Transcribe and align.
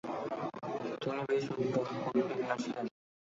তিনি 1.01 1.21
বেশ 1.29 1.43
উদ্বিগ্ন 1.51 2.51
ছিলেন। 2.63 2.85